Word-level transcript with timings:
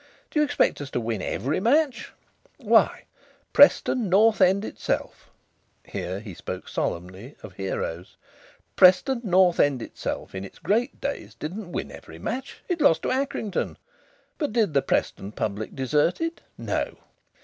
Do 0.31 0.39
you 0.39 0.43
expect 0.43 0.81
us 0.81 0.89
to 0.89 0.99
win 0.99 1.21
every 1.21 1.59
match? 1.59 2.11
Why, 2.57 3.03
Preston 3.53 4.09
North 4.09 4.41
End 4.41 4.65
itself" 4.65 5.29
here 5.85 6.19
he 6.19 6.33
spoke 6.33 6.67
solemnly, 6.67 7.35
of 7.43 7.53
heroes 7.53 8.17
"Preston 8.75 9.21
North 9.23 9.59
End 9.59 9.79
itself 9.79 10.33
in 10.33 10.43
its 10.43 10.57
great 10.57 10.99
days 10.99 11.35
didn't 11.35 11.71
win 11.71 11.91
every 11.91 12.17
match 12.17 12.63
it 12.67 12.81
lost 12.81 13.03
to 13.03 13.09
Accrington. 13.09 13.77
But 14.39 14.53
did 14.53 14.73
the 14.73 14.81
Preston 14.81 15.33
public 15.33 15.75
desert 15.75 16.19
it? 16.19 16.41
No! 16.57 16.95